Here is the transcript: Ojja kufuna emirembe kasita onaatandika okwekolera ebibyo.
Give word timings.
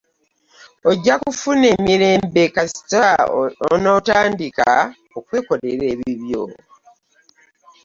Ojja 0.89 1.15
kufuna 1.23 1.65
emirembe 1.75 2.43
kasita 2.55 3.03
onaatandika 3.73 4.67
okwekolera 5.17 5.85
ebibyo. 5.93 6.43